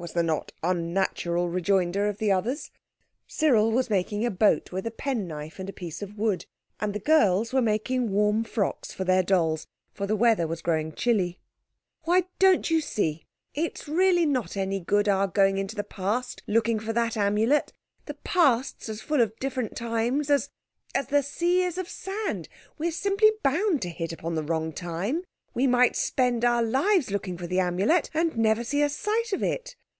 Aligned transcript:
was 0.00 0.14
the 0.14 0.22
not 0.22 0.50
unnatural 0.62 1.50
rejoinder 1.50 2.08
of 2.08 2.16
the 2.16 2.32
others. 2.32 2.70
Cyril 3.26 3.70
was 3.70 3.90
making 3.90 4.24
a 4.24 4.30
boat 4.30 4.72
with 4.72 4.86
a 4.86 4.90
penknife 4.90 5.58
and 5.58 5.68
a 5.68 5.74
piece 5.74 6.00
of 6.00 6.16
wood, 6.16 6.46
and 6.80 6.94
the 6.94 6.98
girls 6.98 7.52
were 7.52 7.60
making 7.60 8.10
warm 8.10 8.42
frocks 8.42 8.94
for 8.94 9.04
their 9.04 9.22
dolls, 9.22 9.66
for 9.92 10.06
the 10.06 10.16
weather 10.16 10.46
was 10.46 10.62
growing 10.62 10.94
chilly. 10.94 11.38
"Why, 12.04 12.22
don't 12.38 12.70
you 12.70 12.80
see? 12.80 13.26
It's 13.52 13.86
really 13.88 14.24
not 14.24 14.56
any 14.56 14.80
good 14.80 15.06
our 15.06 15.26
going 15.26 15.58
into 15.58 15.76
the 15.76 15.84
Past 15.84 16.42
looking 16.46 16.78
for 16.78 16.94
that 16.94 17.18
Amulet. 17.18 17.74
The 18.06 18.14
Past's 18.14 18.88
as 18.88 19.02
full 19.02 19.20
of 19.20 19.38
different 19.38 19.76
times 19.76 20.30
as—as 20.30 21.08
the 21.08 21.22
sea 21.22 21.62
is 21.62 21.76
of 21.76 21.90
sand. 21.90 22.48
We're 22.78 22.90
simply 22.90 23.32
bound 23.42 23.82
to 23.82 23.90
hit 23.90 24.14
upon 24.14 24.34
the 24.34 24.42
wrong 24.44 24.72
time. 24.72 25.24
We 25.52 25.66
might 25.66 25.94
spend 25.94 26.42
our 26.42 26.62
lives 26.62 27.10
looking 27.10 27.36
for 27.36 27.46
the 27.46 27.60
Amulet 27.60 28.08
and 28.14 28.34
never 28.38 28.64
see 28.64 28.80
a 28.80 28.88
sight 28.88 29.34
of 29.34 29.42
it. 29.42 29.76